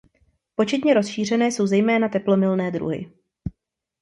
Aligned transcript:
Početně 0.55 0.93
rozšířené 0.93 1.47
jsou 1.51 1.67
zejména 1.67 2.09
teplomilné 2.09 2.71
druhy. 2.71 3.11